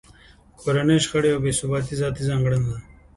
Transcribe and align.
کورنۍ 0.61 0.97
شخړې 1.05 1.29
او 1.33 1.39
بې 1.43 1.51
ثباتۍ 1.59 1.95
ذاتي 2.01 2.23
ځانګړنه 2.29 2.67
ده 2.71 2.79